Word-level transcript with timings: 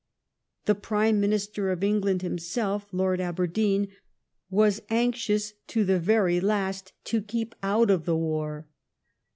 The 0.65 0.73
Prime 0.73 1.19
Minister 1.19 1.69
of 1.69 1.83
England 1.83 2.23
himself, 2.23 2.87
Lord 2.91 3.21
Aberdeen, 3.21 3.89
was 4.49 4.81
anxious 4.89 5.53
to 5.67 5.85
the 5.85 5.99
very 5.99 6.39
last 6.39 6.93
to 7.03 7.21
keep 7.21 7.53
out 7.61 7.91
of 7.91 8.05
the 8.05 8.17
war. 8.17 8.65